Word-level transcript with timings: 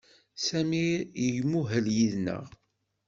Sami 0.45 0.83
imuhel 1.27 1.87
yid-neɣ. 1.95 2.45